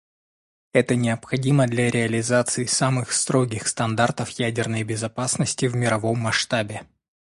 Это 0.73 0.95
необходимо 0.95 1.67
для 1.67 1.91
реализации 1.91 2.65
самых 2.65 3.11
строгих 3.13 3.67
стандартов 3.67 4.31
ядерной 4.31 4.81
безопасности 4.81 5.67
в 5.67 5.75
мировом 5.75 6.17
масштабе. 6.17 6.87